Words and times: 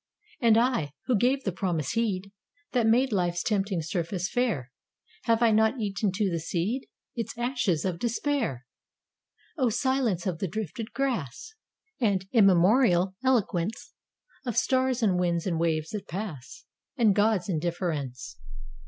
And 0.39 0.57
I, 0.57 0.93
who 1.05 1.15
gave 1.15 1.43
the 1.43 1.51
promise 1.51 1.91
heed 1.91 2.31
That 2.71 2.87
made 2.87 3.11
life's 3.13 3.43
tempting 3.43 3.83
surface 3.83 4.31
fair, 4.31 4.71
Have 5.25 5.43
I 5.43 5.51
not 5.51 5.79
eaten 5.79 6.11
to 6.13 6.27
the 6.31 6.39
seed 6.39 6.87
Its 7.13 7.37
ashes 7.37 7.85
of 7.85 7.99
despair! 7.99 8.65
O 9.59 9.69
silence 9.69 10.25
of 10.25 10.39
the 10.39 10.47
drifted 10.47 10.91
grass! 10.91 11.53
And 11.99 12.25
immemorial 12.31 13.13
eloquence 13.23 13.93
Of 14.43 14.57
stars 14.57 15.03
and 15.03 15.19
winds 15.19 15.45
and 15.45 15.59
waves 15.59 15.91
that 15.91 16.07
pass! 16.07 16.65
And 16.97 17.13
God's 17.13 17.47
indifference! 17.47 18.39